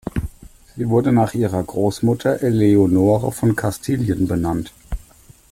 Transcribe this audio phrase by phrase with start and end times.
[0.75, 4.73] Sie wurde nach ihrer Großmutter Eleonore von Kastilien benannt.